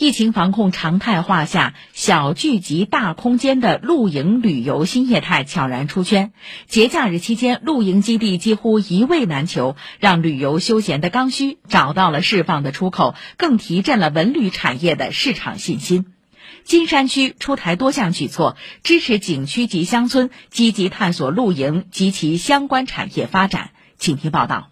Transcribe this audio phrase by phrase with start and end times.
[0.00, 6.32] 疫情防控常态化下，小聚集大空间的露营旅游新业态悄然出圈。
[6.66, 16.06] 节假日期间，露营基地几乎一位难求，让旅游休闲的刚需找到了释放的出口，更提振了文旅产业的市场信心。
[16.64, 23.72] 金山区出台多项举措，支持景区及乡村积极探索露营及其相关产业发展。
[23.98, 24.70] 请听报道。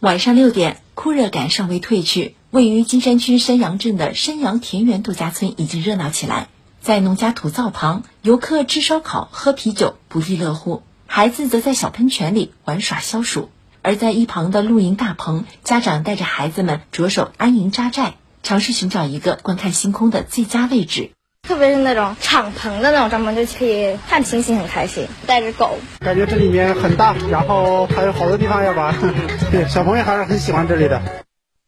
[0.00, 2.34] 晚上六点，酷热感尚未褪去。
[2.50, 6.48] 位于金山区山阳镇的山阳田园度假村已经热闹起来，
[6.80, 13.50] 在农家土灶旁，游客吃烧烤、喝啤酒，不亦乐乎；孩子则在小喷泉里玩耍消暑。
[13.82, 21.10] 而在一旁的露营大棚，家长带着孩子们着手安营扎寨，尝试寻找一个观看星空的最佳位置。
[21.46, 25.06] 特别是那种敞篷的那种帐篷，就可以看星星，很开心。
[25.26, 28.94] 带着狗，感觉这里面很大，然后还有好多地方要玩。
[29.52, 31.02] 对，小朋友还是很喜欢这里的。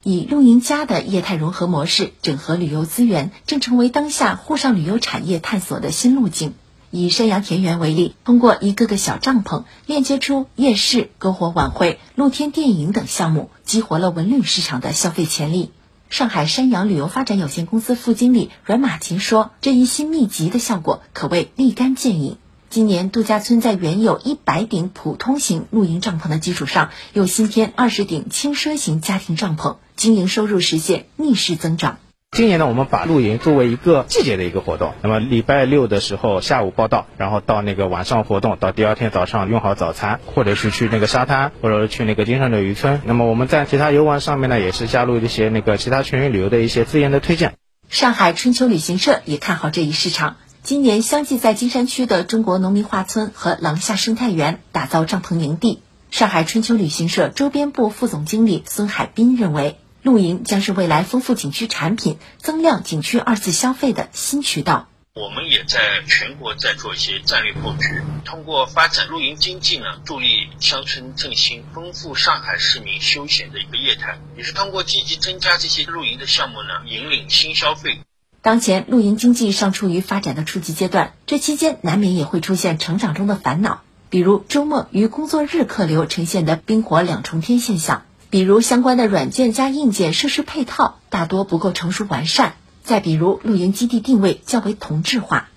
[0.02, 6.54] 以露营家的业态融合模式整合旅游资源，正成为当下沪上旅游产业探索的新路径。
[6.90, 15.70] 以山阳田园为例，通过一个个小帐篷链接出夜市、篝火晚会、露天电影等项目，激活了文旅市场的消费潜力。
[16.08, 22.38] 上海山阳旅游发展有限公司副经理阮马琴说：“这一新秘籍的效果可谓立竿见影。”
[22.70, 31.98] 今年度假村在原有一百顶普通型露营帐篷的基础上，又新添二十顶轻奢型家庭帐篷，经营收入实现逆势增长。
[32.30, 43.02] 今年呢，我们把露营作为一个季节的一个活动，那么礼拜六的时候下午报到，然后到那个晚上活动，到第二天早上用好早餐，或者是去那个沙滩，或者是去那个金山的渔村。
[43.04, 47.52] 那么我们在其他游玩上面呢，也是加入一些那个其他全域旅游的一些资源的推荐。
[47.90, 50.38] 上海春秋旅行社也看好这一市场。
[50.62, 55.82] 今年相继在金山区的中国农民画村和廊下生态园打造帐篷营地。
[56.10, 64.88] 上海春秋旅行社周边部副总经理孙海滨认为，露营将是未来丰富景区产品、增量景区二次消费的新渠道。
[65.14, 77.98] 我们也在全国在做一些战略布局，通过发展露营经济呢，助力乡村振兴，丰富上海市民休闲的一个业态，也是通过积极增加这些露营的项目呢，引领新消费。
[78.40, 92.54] 当前露营经济尚处于发展的初级阶段，这期间难免也会出现成长中的烦恼，比如周末与工作日客流呈现的冰火两重天现象，比如相关的软件加硬件设施配套大多不够成熟完善，
[92.84, 95.48] 再比如露营基地定位较为同质化。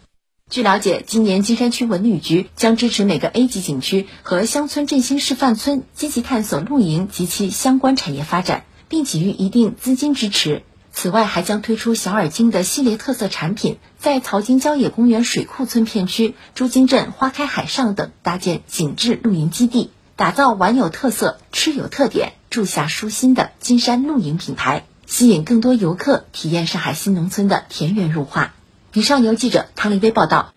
[0.50, 10.64] 据了解，今年金山区文旅局将支持每个 A 级景区和乡村振兴示范村积极探索露营及其相关产业发展，并给予一定资金支持。
[10.92, 28.54] 此外，还将推出小耳鲸的系列特色产品，在曹金郊野公园水库村片区、朱泾镇花开海上等搭建景致露营基地，打造玩有特色、吃有特点、住下舒心的金山露营品牌，吸引更多游客体验上海新农村的田园如画。
[28.94, 30.52] 以上由记者汤立威报道。